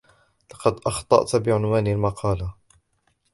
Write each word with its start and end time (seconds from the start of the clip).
لقد 0.51 0.75
اخطأت 0.87 1.35
بعنوان 1.35 1.87
المقالة 1.87 2.55